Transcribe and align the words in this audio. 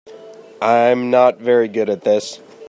I'm 0.63 1.11
not 1.11 1.37
very 1.37 1.67
good 1.67 1.87
at 1.87 2.01
this. 2.01 2.39